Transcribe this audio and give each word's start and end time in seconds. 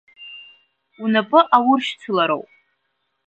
Унапы 1.03 1.39
ауршьцылароуп. 1.55 2.49